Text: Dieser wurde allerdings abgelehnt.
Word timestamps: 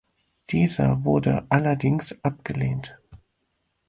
Dieser 0.49 1.05
wurde 1.05 1.45
allerdings 1.49 2.15
abgelehnt. 2.23 2.97